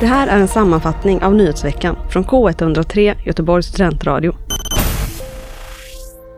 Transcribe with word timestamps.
Det 0.00 0.06
här 0.06 0.28
är 0.28 0.40
en 0.40 0.48
sammanfattning 0.48 1.22
av 1.22 1.34
nyhetsveckan 1.34 1.96
från 2.10 2.24
K103 2.24 3.14
Göteborgs 3.24 3.66
studentradio. 3.66 4.34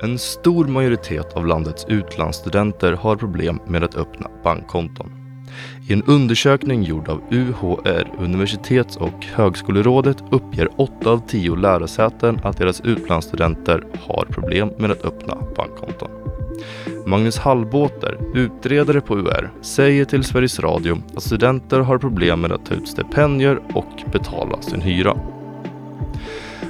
En 0.02 0.18
stor 0.18 0.64
majoritet 0.66 1.32
av 1.32 1.46
landets 1.46 1.86
utlandsstudenter 1.88 2.92
har 2.92 3.16
problem 3.16 3.60
med 3.66 3.84
att 3.84 3.96
öppna 3.96 4.30
bankkonton. 4.44 5.23
I 5.88 5.92
en 5.92 6.02
undersökning 6.02 6.82
gjord 6.82 7.08
av 7.08 7.20
UHR, 7.30 8.12
Universitets 8.18 8.96
och 8.96 9.26
högskolerådet, 9.34 10.24
uppger 10.30 10.68
8 10.76 11.10
av 11.10 11.22
10 11.28 11.56
lärosäten 11.56 12.40
att 12.42 12.58
deras 12.58 12.80
utlandsstudenter 12.80 13.84
har 14.00 14.26
problem 14.30 14.70
med 14.78 14.90
att 14.90 15.04
öppna 15.04 15.36
bankkonton. 15.56 16.10
Magnus 17.06 17.38
Hallbåter, 17.38 18.18
utredare 18.34 19.00
på 19.00 19.18
UR, 19.18 19.50
säger 19.62 20.04
till 20.04 20.24
Sveriges 20.24 20.60
Radio 20.60 21.02
att 21.16 21.22
studenter 21.22 21.80
har 21.80 21.98
problem 21.98 22.40
med 22.40 22.52
att 22.52 22.66
ta 22.66 22.74
ut 22.74 22.88
stipendier 22.88 23.60
och 23.74 24.02
betala 24.12 24.62
sin 24.62 24.80
hyra. 24.80 25.16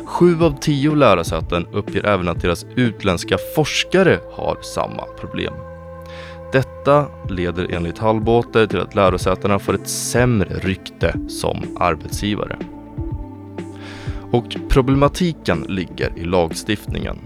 Sju 0.05 0.43
av 0.43 0.59
tio 0.61 0.95
lärosäten 0.95 1.67
uppger 1.73 2.07
även 2.07 2.29
att 2.29 2.43
deras 2.43 2.67
utländska 2.77 3.37
forskare 3.55 4.19
har 4.33 4.59
samma 4.63 5.03
problem. 5.21 5.55
Detta 6.55 7.07
leder 7.29 7.69
enligt 7.71 7.99
Hallbåter 7.99 8.67
till 8.67 8.81
att 8.81 8.95
lärosätena 8.95 9.59
får 9.59 9.75
ett 9.75 9.89
sämre 9.89 10.59
rykte 10.59 11.15
som 11.29 11.77
arbetsgivare. 11.81 12.57
Och 14.31 14.57
problematiken 14.69 15.65
ligger 15.69 16.19
i 16.19 16.25
lagstiftningen. 16.25 17.19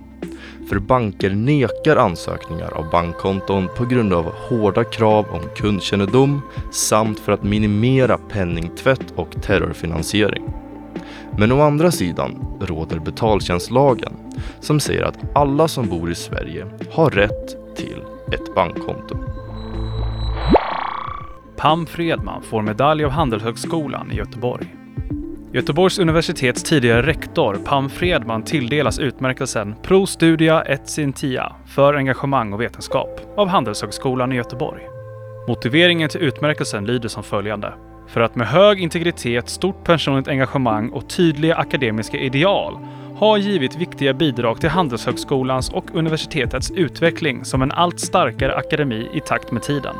För 0.68 0.78
banker 0.78 1.30
nekar 1.30 1.96
ansökningar 1.96 2.70
av 2.70 2.90
bankkonton 2.90 3.68
på 3.76 3.84
grund 3.84 4.12
av 4.12 4.24
hårda 4.24 4.84
krav 4.84 5.26
om 5.30 5.42
kundkännedom 5.56 6.40
samt 6.72 7.18
för 7.18 7.32
att 7.32 7.42
minimera 7.42 8.18
penningtvätt 8.18 9.12
och 9.16 9.42
terrorfinansiering. 9.42 10.44
Men 11.38 11.52
å 11.52 11.60
andra 11.60 11.90
sidan 11.90 12.56
råder 12.60 12.98
betaltjänstlagen 12.98 14.12
som 14.60 14.80
säger 14.80 15.02
att 15.02 15.18
alla 15.34 15.68
som 15.68 15.88
bor 15.88 16.10
i 16.10 16.14
Sverige 16.14 16.66
har 16.90 17.10
rätt 17.10 17.76
till 17.76 18.02
ett 18.32 18.54
bankkonto. 18.54 19.16
Pam 21.56 21.86
Fredman 21.86 22.42
får 22.42 22.62
medalj 22.62 23.04
av 23.04 23.10
Handelshögskolan 23.10 24.12
i 24.12 24.16
Göteborg. 24.16 24.74
Göteborgs 25.52 25.98
universitets 25.98 26.62
tidigare 26.62 27.02
rektor 27.02 27.58
Pam 27.64 27.90
Fredman 27.90 28.42
tilldelas 28.42 28.98
utmärkelsen 28.98 29.74
Pro 29.82 30.06
Studia 30.06 30.62
et 30.62 30.88
Scientia 30.88 31.52
för 31.66 31.94
engagemang 31.94 32.52
och 32.52 32.60
vetenskap 32.60 33.20
av 33.36 33.48
Handelshögskolan 33.48 34.32
i 34.32 34.36
Göteborg. 34.36 34.82
Motiveringen 35.48 36.08
till 36.08 36.20
utmärkelsen 36.20 36.86
lyder 36.86 37.08
som 37.08 37.22
följande. 37.22 37.72
För 38.08 38.20
att 38.20 38.34
med 38.34 38.46
hög 38.46 38.80
integritet, 38.80 39.48
stort 39.48 39.84
personligt 39.84 40.28
engagemang 40.28 40.90
och 40.90 41.08
tydliga 41.08 41.56
akademiska 41.56 42.18
ideal 42.18 42.78
har 43.18 43.38
givit 43.38 43.76
viktiga 43.76 44.14
bidrag 44.14 44.60
till 44.60 44.68
Handelshögskolans 44.68 45.70
och 45.70 45.94
universitetets 45.94 46.70
utveckling 46.70 47.44
som 47.44 47.62
en 47.62 47.72
allt 47.72 48.00
starkare 48.00 48.56
akademi 48.56 49.08
i 49.12 49.20
takt 49.20 49.52
med 49.52 49.62
tiden. 49.62 49.96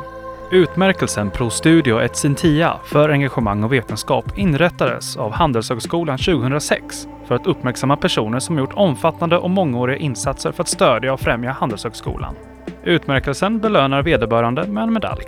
Utmärkelsen 0.51 1.31
Pro 1.31 1.49
Studio 1.49 2.01
et 2.01 2.15
Cintia 2.15 2.79
för 2.85 3.09
engagemang 3.09 3.63
och 3.63 3.73
vetenskap 3.73 4.37
inrättades 4.37 5.17
av 5.17 5.31
Handelshögskolan 5.31 6.17
2006 6.17 7.07
för 7.25 7.35
att 7.35 7.47
uppmärksamma 7.47 7.97
personer 7.97 8.39
som 8.39 8.57
gjort 8.57 8.73
omfattande 8.73 9.37
och 9.37 9.49
mångåriga 9.49 9.97
insatser 9.97 10.51
för 10.51 10.63
att 10.63 10.69
stödja 10.69 11.13
och 11.13 11.19
främja 11.19 11.51
Handelshögskolan. 11.51 12.35
Utmärkelsen 12.83 13.59
belönar 13.59 14.03
vederbörande 14.03 14.67
med 14.67 14.83
en 14.83 14.93
medalj. 14.93 15.23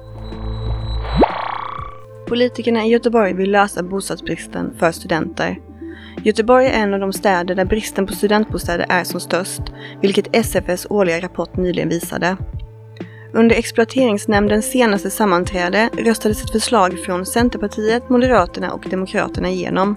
Politikerna 2.27 2.85
i 2.85 2.89
Göteborg 2.89 3.33
vill 3.33 3.51
lösa 3.51 3.83
bostadsbristen 3.83 4.73
för 4.79 4.91
studenter. 4.91 5.70
Göteborg 6.23 6.67
är 6.67 6.83
en 6.83 6.93
av 6.93 6.99
de 6.99 7.13
städer 7.13 7.55
där 7.55 7.65
bristen 7.65 8.07
på 8.07 8.13
studentbostäder 8.13 8.85
är 8.89 9.03
som 9.03 9.19
störst, 9.19 9.61
vilket 10.01 10.35
SFS 10.35 10.87
årliga 10.89 11.21
rapport 11.21 11.57
nyligen 11.57 11.89
visade. 11.89 12.37
Under 13.33 13.55
exploateringsnämndens 13.55 14.71
senaste 14.71 15.09
sammanträde 15.09 15.89
röstades 15.97 16.43
ett 16.43 16.51
förslag 16.51 16.99
från 17.05 17.25
Centerpartiet, 17.25 18.09
Moderaterna 18.09 18.73
och 18.73 18.87
Demokraterna 18.89 19.49
igenom. 19.49 19.95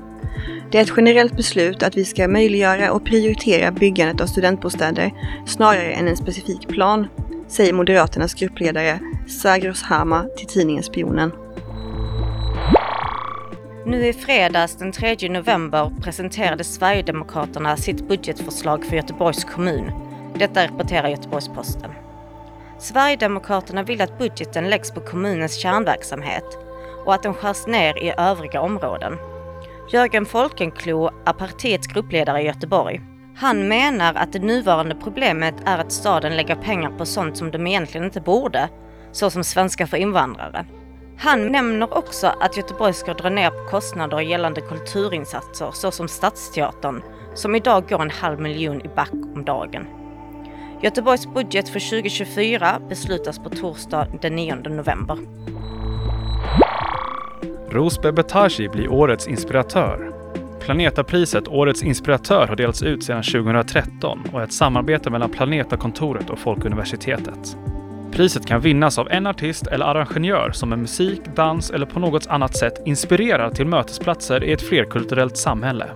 Det 0.70 0.78
är 0.78 0.82
ett 0.82 0.92
generellt 0.96 1.36
beslut 1.36 1.82
att 1.82 1.96
vi 1.96 2.04
ska 2.04 2.28
möjliggöra 2.28 2.92
och 2.92 3.04
prioritera 3.04 3.70
byggandet 3.70 4.20
av 4.20 4.26
studentbostäder 4.26 5.12
snarare 5.46 5.92
än 5.92 6.08
en 6.08 6.16
specifik 6.16 6.68
plan, 6.68 7.06
säger 7.48 7.72
Moderaternas 7.72 8.34
gruppledare 8.34 9.00
Sagros 9.28 9.82
Hama 9.82 10.24
till 10.36 10.46
tidningen 10.46 10.82
Spionen. 10.82 11.32
Nu 13.86 14.06
i 14.06 14.12
fredags 14.12 14.76
den 14.76 14.92
3 14.92 15.28
november 15.28 15.92
presenterade 16.02 16.64
Sverigedemokraterna 16.64 17.76
sitt 17.76 18.08
budgetförslag 18.08 18.84
för 18.84 18.96
Göteborgs 18.96 19.44
kommun. 19.44 19.90
Detta 20.34 20.64
rapporterar 20.64 21.08
Göteborgs-Posten. 21.08 21.90
Sverigedemokraterna 22.78 23.82
vill 23.82 24.00
att 24.00 24.18
budgeten 24.18 24.70
läggs 24.70 24.90
på 24.90 25.00
kommunens 25.00 25.56
kärnverksamhet 25.56 26.58
och 27.04 27.14
att 27.14 27.22
den 27.22 27.34
skärs 27.34 27.66
ner 27.66 27.98
i 27.98 28.14
övriga 28.18 28.60
områden. 28.60 29.18
Jörgen 29.92 30.26
Folkenklo 30.26 31.10
är 31.26 31.32
partiets 31.32 31.86
gruppledare 31.86 32.42
i 32.42 32.46
Göteborg. 32.46 33.00
Han 33.36 33.68
menar 33.68 34.14
att 34.14 34.32
det 34.32 34.38
nuvarande 34.38 34.94
problemet 34.94 35.54
är 35.64 35.78
att 35.78 35.92
staden 35.92 36.36
lägger 36.36 36.56
pengar 36.56 36.90
på 36.90 37.06
sånt 37.06 37.36
som 37.36 37.50
de 37.50 37.66
egentligen 37.66 38.04
inte 38.04 38.20
borde, 38.20 38.68
såsom 39.12 39.44
svenska 39.44 39.86
för 39.86 39.96
invandrare. 39.96 40.66
Han 41.18 41.52
nämner 41.52 41.98
också 41.98 42.26
att 42.40 42.56
Göteborg 42.56 42.92
ska 42.92 43.14
dra 43.14 43.28
ner 43.28 43.50
på 43.50 43.70
kostnader 43.70 44.20
gällande 44.20 44.60
kulturinsatser 44.60 45.70
såsom 45.72 46.08
Stadsteatern, 46.08 47.02
som 47.34 47.54
idag 47.54 47.88
går 47.88 48.02
en 48.02 48.10
halv 48.10 48.40
miljon 48.40 48.80
i 48.80 48.88
back 48.88 49.12
om 49.12 49.44
dagen. 49.44 49.86
Göteborgs 50.82 51.26
budget 51.26 51.68
för 51.68 51.80
2024 51.80 52.80
beslutas 52.88 53.38
på 53.38 53.50
torsdag 53.50 54.06
den 54.20 54.36
9 54.36 54.54
november. 54.54 55.18
Rosbe 57.70 58.12
Betaji 58.12 58.68
blir 58.68 58.88
årets 58.88 59.28
inspiratör. 59.28 60.12
Planetapriset 60.60 61.48
Årets 61.48 61.82
inspiratör 61.82 62.46
har 62.46 62.56
delats 62.56 62.82
ut 62.82 63.04
sedan 63.04 63.22
2013 63.22 64.22
och 64.32 64.40
är 64.40 64.44
ett 64.44 64.52
samarbete 64.52 65.10
mellan 65.10 65.30
Planetakontoret 65.30 66.30
och 66.30 66.38
Folkuniversitetet. 66.38 67.56
Priset 68.14 68.46
kan 68.46 68.60
vinnas 68.60 68.98
av 68.98 69.08
en 69.10 69.26
artist 69.26 69.66
eller 69.66 69.84
arrangör 69.84 70.50
som 70.52 70.68
med 70.68 70.78
musik, 70.78 71.20
dans 71.34 71.70
eller 71.70 71.86
på 71.86 72.00
något 72.00 72.26
annat 72.26 72.56
sätt 72.56 72.82
inspirerar 72.84 73.50
till 73.50 73.66
mötesplatser 73.66 74.44
i 74.44 74.52
ett 74.52 74.62
flerkulturellt 74.62 75.36
samhälle. 75.36 75.86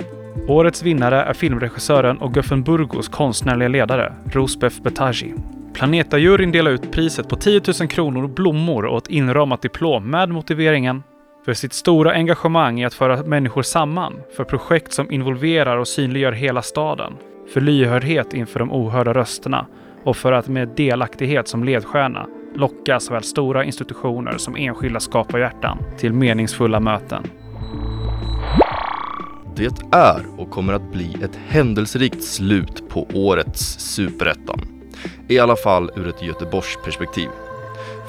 Årets 0.49 0.83
vinnare 0.83 1.23
är 1.23 1.33
filmregissören 1.33 2.19
och 2.19 2.37
Göffenburgos 2.37 3.09
konstnärliga 3.09 3.69
ledare, 3.69 4.13
Rosbef 4.33 4.81
Betaji. 4.81 5.35
Planeta-juryn 5.75 6.53
delar 6.53 6.71
ut 6.71 6.93
priset 6.93 7.29
på 7.29 7.37
10 7.37 7.61
000 7.81 7.89
kronor, 7.89 8.23
och 8.23 8.31
blommor 8.31 8.85
och 8.85 8.99
ett 8.99 9.11
inramat 9.11 9.63
diplom 9.63 10.11
med 10.11 10.29
motiveringen 10.29 11.03
för 11.45 11.55
sitt 11.55 11.73
stora 11.73 12.13
engagemang 12.13 12.81
i 12.81 12.85
att 12.85 12.95
föra 12.95 13.23
människor 13.23 13.63
samman, 13.63 14.21
för 14.37 14.45
projekt 14.45 14.93
som 14.93 15.13
involverar 15.13 15.77
och 15.77 15.89
synliggör 15.89 16.33
hela 16.33 16.63
staden, 16.63 17.13
för 17.53 17.61
lyhördhet 17.61 18.35
inför 18.35 18.59
de 18.59 18.73
ohörda 18.73 19.13
rösterna 19.15 19.67
och 20.05 20.17
för 20.17 20.33
att 20.33 20.49
med 20.49 20.69
delaktighet 20.69 21.49
som 21.49 21.65
ledstjärna 21.65 22.27
locka 22.55 23.01
såväl 23.01 23.23
stora 23.23 23.65
institutioner 23.65 24.39
som 24.39 24.57
enskilda 24.57 25.01
skaparhjärtan 25.01 25.79
till 25.99 26.13
meningsfulla 26.13 26.81
möten. 26.81 27.23
Det 29.57 29.73
är 29.93 30.25
och 30.37 30.51
kommer 30.51 30.73
att 30.73 30.93
bli 30.93 31.17
ett 31.23 31.39
händelserikt 31.49 32.23
slut 32.23 32.89
på 32.89 33.07
årets 33.15 33.79
Superettan. 33.79 34.61
I 35.29 35.39
alla 35.39 35.57
fall 35.57 35.91
ur 35.97 36.09
ett 36.09 36.23
Göteborgsperspektiv. 36.23 37.29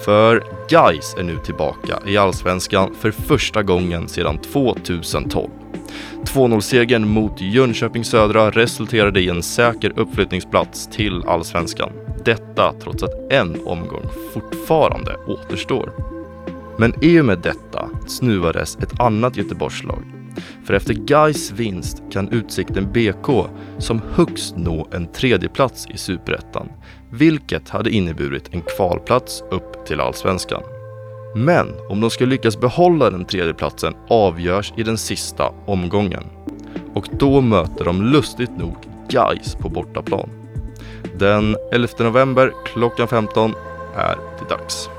För 0.06 0.44
Gais 0.70 1.16
är 1.20 1.24
nu 1.24 1.38
tillbaka 1.38 2.00
i 2.06 2.18
Allsvenskan 2.18 2.96
för 3.00 3.12
första 3.12 3.64
gången 3.64 4.08
sedan 4.08 4.38
2012. 4.38 5.50
2-0-segern 6.24 7.08
mot 7.08 7.42
Jönköping 7.42 8.04
Södra 8.04 8.52
resulterade 8.52 9.20
i 9.22 9.30
en 9.30 9.44
säker 9.44 9.94
uppflyttningsplats 9.96 10.88
till 10.88 11.24
Allsvenskan. 11.28 11.90
Detta 12.26 12.74
trots 12.84 13.04
att 13.04 13.32
en 13.32 13.58
omgång 13.66 14.06
fortfarande 14.34 15.16
återstår. 15.28 15.92
Men 16.78 16.94
i 17.02 17.20
och 17.20 17.26
med 17.26 17.40
detta 17.40 17.90
snuvades 18.08 18.78
ett 18.78 19.00
annat 19.00 19.38
Göteborgslag. 19.38 20.04
För 20.66 20.74
efter 20.74 20.94
Gais 20.94 21.52
vinst 21.52 22.04
kan 22.12 22.30
Utsikten 22.30 22.92
BK 22.92 23.46
som 23.78 24.02
högst 24.14 24.58
nå 24.58 24.88
en 24.92 25.12
tredjeplats 25.12 25.88
i 25.94 25.98
Superettan, 25.98 26.70
vilket 27.12 27.70
hade 27.70 27.90
inneburit 27.90 28.50
en 28.52 28.62
kvalplats 28.62 29.44
upp 29.52 29.86
till 29.86 30.02
Allsvenskan. 30.02 30.62
Men 31.36 31.68
om 31.90 32.02
de 32.02 32.10
ska 32.10 32.26
lyckas 32.26 32.60
behålla 32.60 33.10
den 33.10 33.26
tredje 33.26 33.54
platsen 33.54 33.94
avgörs 34.08 34.74
i 34.78 34.84
den 34.84 34.98
sista 34.98 35.52
omgången. 35.66 36.24
Och 36.94 37.08
då 37.12 37.42
möter 37.42 37.86
de 37.86 38.02
lustigt 38.02 38.58
nog 38.58 38.76
Gais 39.10 39.56
på 39.56 39.70
bortaplan. 39.70 40.30
Den 41.18 41.56
11 41.72 41.88
november 42.00 42.54
klockan 42.66 43.08
15 43.08 43.54
är 43.96 44.16
det 44.16 44.50
dags. 44.50 44.90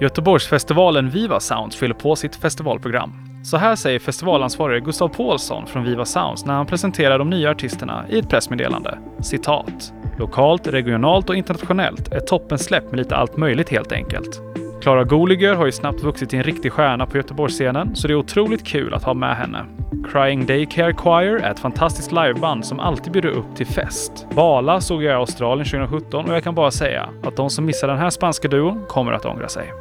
Göteborgsfestivalen 0.00 1.10
Viva 1.10 1.40
Sounds 1.40 1.76
fyller 1.76 1.94
på 1.94 2.16
sitt 2.16 2.36
festivalprogram. 2.36 3.12
Så 3.44 3.56
här 3.56 3.76
säger 3.76 3.98
festivalansvarige 3.98 4.80
Gustav 4.80 5.08
Paulsson 5.08 5.66
från 5.66 5.84
Viva 5.84 6.04
Sounds 6.04 6.44
när 6.44 6.54
han 6.54 6.66
presenterar 6.66 7.18
de 7.18 7.30
nya 7.30 7.50
artisterna 7.50 8.04
i 8.10 8.18
ett 8.18 8.28
pressmeddelande. 8.28 8.98
Citat. 9.20 9.92
Lokalt, 10.18 10.66
regionalt 10.66 11.30
och 11.30 11.36
internationellt. 11.36 12.12
Ett 12.12 12.26
toppensläpp 12.26 12.90
med 12.90 12.98
lite 12.98 13.16
allt 13.16 13.36
möjligt 13.36 13.68
helt 13.68 13.92
enkelt. 13.92 14.42
Klara 14.82 15.04
Goliger 15.04 15.54
har 15.54 15.66
ju 15.66 15.72
snabbt 15.72 16.02
vuxit 16.02 16.30
till 16.30 16.38
en 16.38 16.44
riktig 16.44 16.72
stjärna 16.72 17.06
på 17.06 17.16
Göteborgsscenen, 17.16 17.96
så 17.96 18.08
det 18.08 18.14
är 18.14 18.16
otroligt 18.16 18.66
kul 18.66 18.94
att 18.94 19.04
ha 19.04 19.14
med 19.14 19.36
henne. 19.36 19.64
Crying 20.12 20.46
Daycare 20.46 20.94
Choir 20.94 21.36
är 21.36 21.50
ett 21.50 21.58
fantastiskt 21.58 22.12
liveband 22.12 22.66
som 22.66 22.80
alltid 22.80 23.12
bjuder 23.12 23.28
upp 23.28 23.56
till 23.56 23.66
fest. 23.66 24.26
Bala 24.34 24.80
såg 24.80 25.02
jag 25.02 25.12
i 25.12 25.14
Australien 25.14 25.66
2017 25.66 26.24
och 26.24 26.34
jag 26.34 26.44
kan 26.44 26.54
bara 26.54 26.70
säga 26.70 27.08
att 27.22 27.36
de 27.36 27.50
som 27.50 27.64
missar 27.64 27.88
den 27.88 27.98
här 27.98 28.10
spanska 28.10 28.48
duon 28.48 28.84
kommer 28.88 29.12
att 29.12 29.24
ångra 29.24 29.48
sig. 29.48 29.72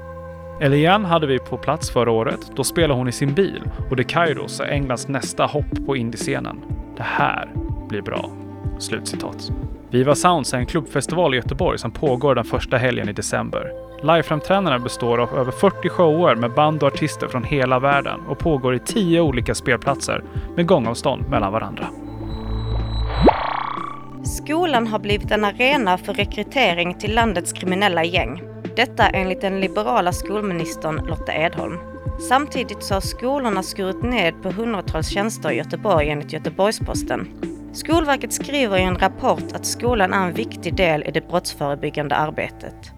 Eliane 0.62 1.08
hade 1.08 1.28
vi 1.28 1.40
på 1.40 1.58
plats 1.58 1.92
förra 1.92 2.12
året. 2.12 2.52
Då 2.56 2.64
spelade 2.64 2.94
hon 2.94 3.08
i 3.08 3.12
sin 3.12 3.34
bil 3.34 3.62
och 3.92 3.98
The 3.98 4.04
Kairos 4.04 4.60
är 4.60 4.66
Englands 4.66 5.08
nästa 5.08 5.46
hopp 5.46 5.86
på 5.86 5.96
indiescenen. 5.96 6.62
Det 6.98 7.04
här 7.04 7.50
blir 7.90 8.02
bra. 8.02 8.43
Slutcitat. 8.80 9.52
Viva 9.90 10.16
Sounds 10.16 10.54
är 10.54 10.58
en 10.58 10.66
klubbfestival 10.66 11.34
i 11.34 11.38
Göteborg 11.38 11.80
som 11.80 11.92
pågår 11.92 12.36
den 12.36 12.46
första 12.46 12.78
helgen 12.78 13.10
i 13.10 13.14
december. 13.14 13.72
Liveframträdandena 14.04 14.80
består 14.80 15.18
av 15.18 15.38
över 15.38 15.52
40 15.52 15.90
shower 15.90 16.36
med 16.36 16.52
band 16.54 16.84
och 16.84 16.88
artister 16.88 17.28
från 17.28 17.44
hela 17.44 17.80
världen 17.80 18.20
och 18.30 18.40
pågår 18.40 18.76
i 18.76 18.80
10 18.80 19.22
olika 19.22 19.56
spelplatser 19.56 20.24
med 20.56 20.68
gångavstånd 20.68 21.30
mellan 21.30 21.54
varandra. 21.54 21.88
Skolan 24.24 24.88
har 24.88 25.00
blivit 25.00 25.32
en 25.32 25.46
arena 25.46 25.98
för 25.98 26.14
rekrytering 26.14 26.94
till 26.94 27.16
landets 27.16 27.54
kriminella 27.54 28.04
gäng. 28.04 28.42
Detta 28.76 29.08
enligt 29.08 29.42
den 29.42 29.60
liberala 29.60 30.12
skolministern 30.12 31.02
Lotta 31.08 31.34
Edholm. 31.34 31.78
Samtidigt 32.30 32.84
så 32.84 32.94
har 32.94 33.02
skolorna 33.02 33.64
skurit 33.64 34.04
ned 34.04 34.34
på 34.44 34.52
hundratals 34.52 35.10
tjänster 35.10 35.52
i 35.52 35.56
Göteborg 35.56 36.10
enligt 36.10 36.34
Göteborgs-Posten. 36.34 37.28
Skolverket 37.74 38.34
skriver 38.34 38.78
i 38.78 38.84
en 38.84 38.98
rapport 38.98 39.52
att 39.54 39.66
skolan 39.66 40.14
är 40.14 40.28
en 40.28 40.34
viktig 40.34 40.76
del 40.76 41.04
i 41.04 41.12
det 41.12 41.28
brottsförebyggande 41.28 42.16
arbetet. 42.16 42.92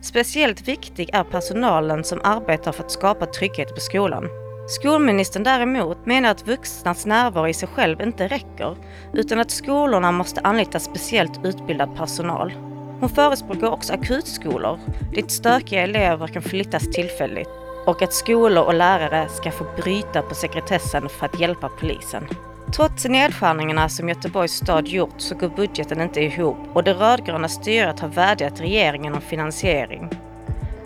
Speciellt 0.00 0.68
viktig 0.68 1.10
är 1.12 1.24
personalen 1.24 2.04
som 2.04 2.20
arbetar 2.24 2.72
för 2.72 2.84
att 2.84 2.90
skapa 2.90 3.26
trygghet 3.26 3.74
på 3.74 3.80
skolan. 3.80 4.28
Skolministern 4.68 5.42
däremot 5.42 6.06
menar 6.06 6.30
att 6.30 6.48
vuxnas 6.48 7.06
närvaro 7.06 7.48
i 7.48 7.54
sig 7.54 7.68
själv 7.68 8.00
inte 8.00 8.28
räcker, 8.28 8.76
utan 9.12 9.40
att 9.40 9.50
skolorna 9.50 10.12
måste 10.12 10.40
anlita 10.40 10.80
speciellt 10.80 11.44
utbildad 11.44 11.96
personal. 11.96 12.52
Hon 13.00 13.08
förespråkar 13.08 13.70
också 13.70 13.92
akutskolor, 13.92 14.78
dit 15.14 15.30
stökiga 15.30 15.82
elever 15.82 16.26
kan 16.26 16.42
flyttas 16.42 16.90
tillfälligt 16.90 17.48
och 17.86 18.02
att 18.02 18.12
skolor 18.12 18.64
och 18.64 18.74
lärare 18.74 19.28
ska 19.28 19.50
få 19.50 19.64
bryta 19.76 20.22
på 20.22 20.34
sekretessen 20.34 21.08
för 21.08 21.26
att 21.26 21.40
hjälpa 21.40 21.68
polisen. 21.68 22.28
Trots 22.76 23.04
nedskärningarna 23.04 23.88
som 23.88 24.08
Göteborgs 24.08 24.52
stad 24.52 24.88
gjort 24.88 25.14
så 25.18 25.34
går 25.34 25.48
budgeten 25.48 26.00
inte 26.00 26.20
ihop 26.20 26.56
och 26.74 26.84
det 26.84 26.94
rödgröna 26.94 27.48
styret 27.48 28.00
har 28.00 28.08
vädjat 28.08 28.56
till 28.56 28.64
regeringen 28.64 29.14
om 29.14 29.20
finansiering. 29.20 30.08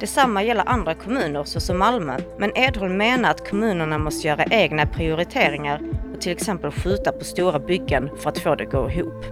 Detsamma 0.01 0.43
gäller 0.43 0.69
andra 0.69 0.95
kommuner 0.95 1.45
såsom 1.45 1.79
Malmö, 1.79 2.19
men 2.39 2.57
Edholm 2.57 2.97
menar 2.97 3.31
att 3.31 3.51
kommunerna 3.51 3.99
måste 3.99 4.29
göra 4.29 4.45
egna 4.45 4.87
prioriteringar 4.87 5.81
och 6.15 6.21
till 6.21 6.33
exempel 6.33 6.71
skjuta 6.71 7.13
på 7.13 7.25
stora 7.25 7.59
byggen 7.59 8.11
för 8.23 8.31
att 8.31 8.39
få 8.39 8.55
det 8.55 8.65
att 8.65 8.73
gå 8.73 8.91
ihop. 8.91 9.25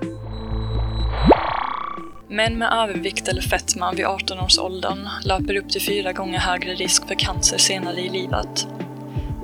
Män 2.29 2.59
med 2.59 2.73
övervikt 2.73 3.29
eller 3.29 3.43
fetma 3.43 3.93
vid 3.93 4.07
18-årsåldern 4.07 5.09
löper 5.25 5.57
upp 5.57 5.71
till 5.71 5.83
fyra 5.83 6.13
gånger 6.13 6.39
högre 6.39 6.75
risk 6.75 7.09
för 7.09 7.15
cancer 7.15 7.59
senare 7.59 8.01
i 8.01 8.09
livet. 8.09 8.67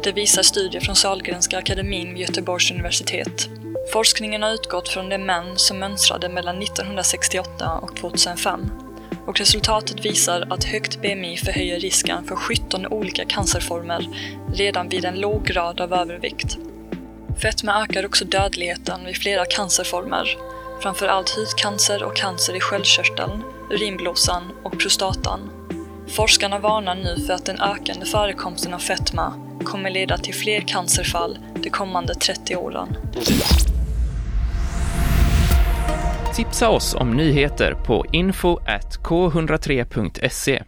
Det 0.03 0.13
visar 0.13 0.43
studier 0.43 0.81
från 0.81 0.97
Sahlgrenska 0.97 1.59
akademin 1.59 2.15
vid 2.15 2.21
Göteborgs 2.21 2.71
universitet. 2.71 3.49
Forskningen 3.93 4.43
har 4.43 4.51
utgått 4.51 4.89
från 4.89 5.09
de 5.09 5.19
män 5.19 5.57
som 5.57 5.79
mönstrade 5.79 6.29
mellan 6.29 6.63
1968 6.63 7.79
och 7.83 7.97
2005 7.97 8.71
och 9.27 9.39
resultatet 9.39 10.05
visar 10.05 10.47
att 10.51 10.65
högt 10.65 11.03
BMI 11.03 11.37
förhöjer 11.37 11.81
risken 11.81 12.25
för 12.25 12.37
17 12.37 12.87
olika 12.87 13.25
cancerformer 13.25 14.09
redan 14.55 14.89
vid 14.89 15.05
en 15.05 15.21
låg 15.21 15.45
grad 15.45 15.81
av 15.81 15.93
övervikt. 15.93 16.59
Fetma 17.43 17.83
ökar 17.83 18.07
också 18.07 18.25
dödligheten 18.25 19.05
vid 19.07 19.17
flera 19.17 19.45
cancerformer, 19.45 20.37
framför 20.83 21.07
allt 21.07 21.31
hudcancer 21.31 22.03
och 22.03 22.17
cancer 22.17 22.57
i 22.57 22.61
sköldkörteln, 22.61 23.43
urinblåsan 23.71 24.43
och 24.63 24.79
prostatan. 24.79 25.41
Forskarna 26.17 26.59
varnar 26.59 26.95
nu 26.95 27.27
för 27.27 27.35
att 27.35 27.47
den 27.47 27.61
ökande 27.61 28.07
förekomsten 28.07 28.75
av 28.75 28.79
fetma 28.79 29.33
kommer 29.65 29.91
leda 29.91 30.19
till 30.19 30.35
fler 30.35 30.61
cancerfall 30.61 31.39
de 31.63 31.71
kommande 31.71 32.15
30 32.15 32.57
åren. 32.57 32.97
Tipsa 36.35 36.69
oss 36.69 36.95
om 36.95 37.11
nyheter 37.11 37.75
på 37.87 38.07
info 38.13 38.59
k103.se. 39.05 40.63